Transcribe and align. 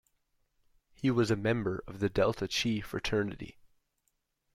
He 0.95 1.11
was 1.11 1.29
a 1.29 1.35
member 1.35 1.83
of 1.85 1.99
the 1.99 2.09
Delta 2.09 2.47
Chi 2.47 2.81
fraternity. 2.81 3.59